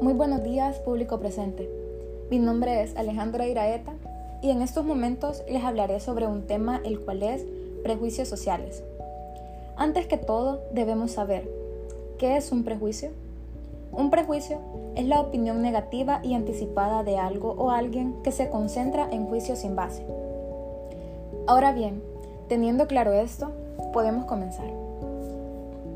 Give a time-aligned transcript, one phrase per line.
[0.00, 1.68] Muy buenos días, público presente.
[2.30, 3.94] Mi nombre es Alejandra Iraeta
[4.40, 7.44] y en estos momentos les hablaré sobre un tema el cual es
[7.82, 8.84] prejuicios sociales.
[9.76, 11.50] Antes que todo, debemos saber
[12.16, 13.10] qué es un prejuicio.
[13.90, 14.60] Un prejuicio
[14.94, 19.58] es la opinión negativa y anticipada de algo o alguien que se concentra en juicios
[19.58, 20.06] sin base.
[21.48, 22.04] Ahora bien,
[22.48, 23.50] teniendo claro esto,
[23.92, 24.70] podemos comenzar.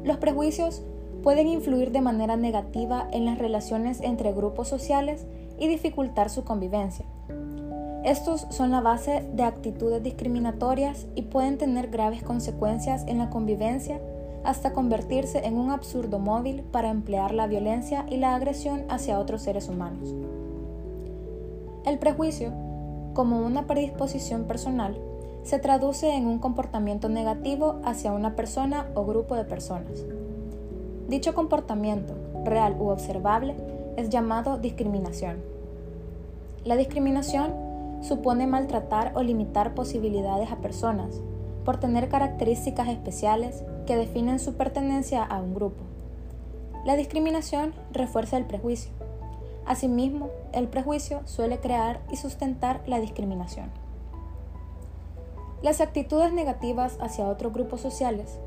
[0.03, 0.83] Los prejuicios
[1.23, 5.27] pueden influir de manera negativa en las relaciones entre grupos sociales
[5.59, 7.07] y dificultar su convivencia.
[8.05, 14.01] Estos son la base de actitudes discriminatorias y pueden tener graves consecuencias en la convivencia
[14.43, 19.43] hasta convertirse en un absurdo móvil para emplear la violencia y la agresión hacia otros
[19.43, 20.13] seres humanos.
[21.87, 22.53] El prejuicio,
[23.15, 24.99] como una predisposición personal,
[25.45, 30.05] se traduce en un comportamiento negativo hacia una persona o grupo de personas.
[31.13, 33.55] Dicho comportamiento, real u observable,
[33.99, 35.43] es llamado discriminación.
[36.65, 37.53] La discriminación
[38.01, 41.21] supone maltratar o limitar posibilidades a personas
[41.67, 45.83] por tener características especiales que definen su pertenencia a un grupo.
[46.87, 48.93] La discriminación refuerza el prejuicio.
[49.67, 53.71] Asimismo, el prejuicio suele crear y sustentar la discriminación.
[55.61, 58.41] Las actitudes negativas hacia otros grupos sociales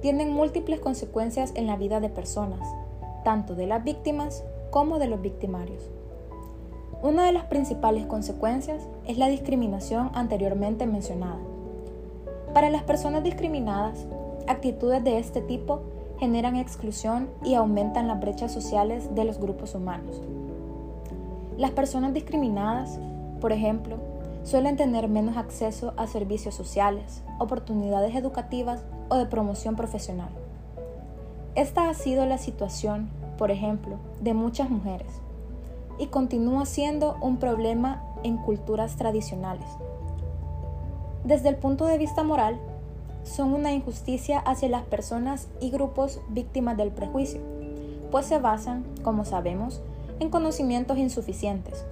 [0.00, 2.60] tienen múltiples consecuencias en la vida de personas,
[3.24, 5.90] tanto de las víctimas como de los victimarios.
[7.02, 11.38] Una de las principales consecuencias es la discriminación anteriormente mencionada.
[12.54, 14.06] Para las personas discriminadas,
[14.46, 15.80] actitudes de este tipo
[16.18, 20.20] generan exclusión y aumentan las brechas sociales de los grupos humanos.
[21.56, 22.98] Las personas discriminadas,
[23.40, 23.96] por ejemplo,
[24.44, 30.30] suelen tener menos acceso a servicios sociales, oportunidades educativas o de promoción profesional.
[31.54, 35.20] Esta ha sido la situación, por ejemplo, de muchas mujeres
[35.98, 39.66] y continúa siendo un problema en culturas tradicionales.
[41.24, 42.58] Desde el punto de vista moral,
[43.22, 47.42] son una injusticia hacia las personas y grupos víctimas del prejuicio,
[48.10, 49.82] pues se basan, como sabemos,
[50.20, 51.84] en conocimientos insuficientes,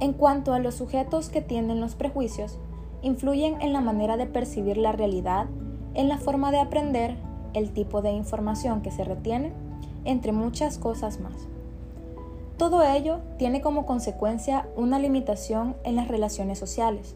[0.00, 2.58] en cuanto a los sujetos que tienen los prejuicios,
[3.02, 5.46] influyen en la manera de percibir la realidad,
[5.94, 7.16] en la forma de aprender,
[7.54, 9.52] el tipo de información que se retiene,
[10.04, 11.34] entre muchas cosas más.
[12.56, 17.14] Todo ello tiene como consecuencia una limitación en las relaciones sociales.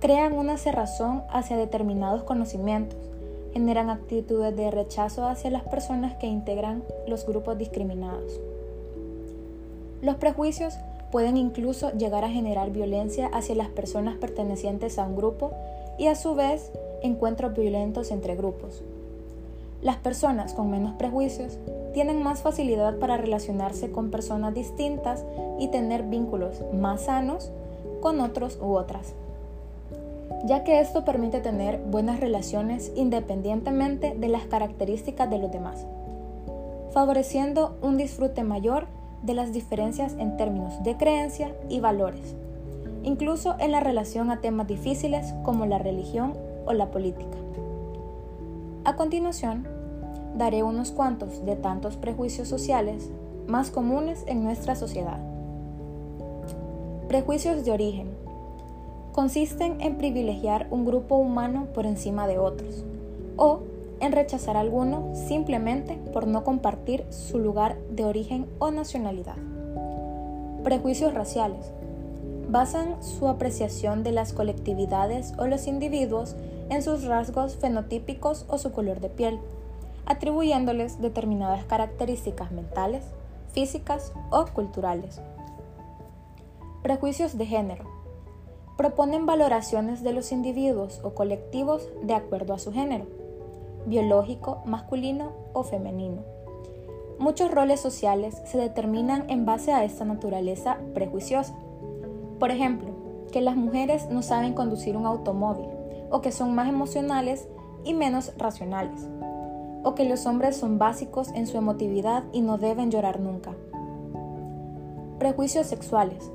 [0.00, 2.98] Crean una cerrazón hacia determinados conocimientos,
[3.52, 8.40] generan actitudes de rechazo hacia las personas que integran los grupos discriminados.
[10.02, 10.74] Los prejuicios
[11.10, 15.52] pueden incluso llegar a generar violencia hacia las personas pertenecientes a un grupo
[15.98, 16.70] y a su vez
[17.06, 18.82] encuentros violentos entre grupos.
[19.82, 21.58] Las personas con menos prejuicios
[21.92, 25.24] tienen más facilidad para relacionarse con personas distintas
[25.58, 27.50] y tener vínculos más sanos
[28.00, 29.14] con otros u otras,
[30.44, 35.86] ya que esto permite tener buenas relaciones independientemente de las características de los demás,
[36.92, 38.86] favoreciendo un disfrute mayor
[39.22, 42.34] de las diferencias en términos de creencia y valores,
[43.02, 46.34] incluso en la relación a temas difíciles como la religión
[46.66, 47.38] o la política.
[48.84, 49.66] A continuación,
[50.36, 53.10] daré unos cuantos de tantos prejuicios sociales
[53.46, 55.18] más comunes en nuestra sociedad.
[57.08, 58.08] Prejuicios de origen.
[59.12, 62.84] Consisten en privilegiar un grupo humano por encima de otros,
[63.36, 63.60] o
[64.00, 69.36] en rechazar a alguno simplemente por no compartir su lugar de origen o nacionalidad.
[70.62, 71.72] Prejuicios raciales.
[72.48, 76.36] Basan su apreciación de las colectividades o los individuos
[76.70, 79.38] en sus rasgos fenotípicos o su color de piel,
[80.06, 83.04] atribuyéndoles determinadas características mentales,
[83.52, 85.20] físicas o culturales.
[86.82, 87.84] Prejuicios de género.
[88.76, 93.06] Proponen valoraciones de los individuos o colectivos de acuerdo a su género
[93.86, 96.22] biológico, masculino o femenino.
[97.18, 101.54] Muchos roles sociales se determinan en base a esta naturaleza prejuiciosa.
[102.38, 102.90] Por ejemplo,
[103.32, 105.68] que las mujeres no saben conducir un automóvil,
[106.10, 107.48] o que son más emocionales
[107.84, 109.08] y menos racionales,
[109.82, 113.54] o que los hombres son básicos en su emotividad y no deben llorar nunca.
[115.18, 116.30] Prejuicios sexuales,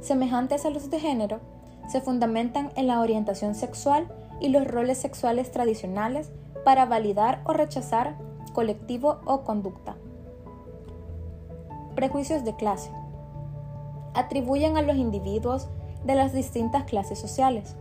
[0.00, 1.40] semejantes a los de género,
[1.88, 4.08] se fundamentan en la orientación sexual
[4.40, 6.30] y los roles sexuales tradicionales
[6.64, 8.16] para validar o rechazar
[8.52, 9.96] colectivo o conducta.
[11.94, 12.90] Prejuicios de clase.
[14.14, 15.68] Atribuyen a los individuos
[16.04, 17.76] de las distintas clases sociales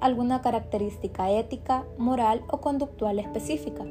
[0.00, 3.84] alguna característica ética, moral o conductual específica,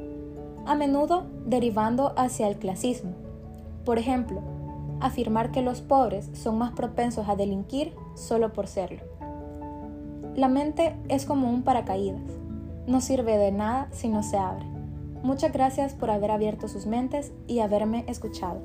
[0.66, 3.12] a menudo derivando hacia el clasismo.
[3.84, 4.40] Por ejemplo,
[5.00, 9.02] afirmar que los pobres son más propensos a delinquir solo por serlo.
[10.34, 12.20] La mente es como un paracaídas.
[12.86, 14.64] No sirve de nada si no se abre.
[15.22, 18.60] Muchas gracias por haber abierto sus mentes y haberme escuchado.